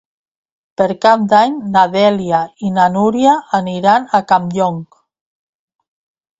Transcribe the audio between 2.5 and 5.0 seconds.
i na Núria aniran a Campllong.